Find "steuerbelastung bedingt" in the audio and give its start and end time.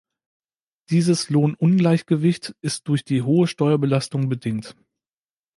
3.45-4.75